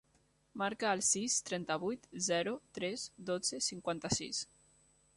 Marca 0.61 0.93
el 0.97 1.03
sis, 1.07 1.35
trenta-vuit, 1.51 2.09
zero, 2.31 2.57
tres, 2.79 3.07
dotze, 3.31 3.61
cinquanta-sis. 3.71 4.43